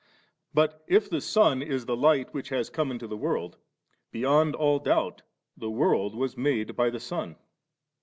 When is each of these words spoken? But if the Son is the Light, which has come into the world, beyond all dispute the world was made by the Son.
But 0.51 0.83
if 0.87 1.11
the 1.11 1.21
Son 1.21 1.61
is 1.61 1.85
the 1.85 1.95
Light, 1.95 2.33
which 2.33 2.49
has 2.49 2.71
come 2.71 2.89
into 2.89 3.05
the 3.05 3.15
world, 3.15 3.57
beyond 4.11 4.55
all 4.55 4.79
dispute 4.79 5.21
the 5.55 5.69
world 5.69 6.15
was 6.15 6.35
made 6.35 6.75
by 6.75 6.89
the 6.89 6.99
Son. 6.99 7.35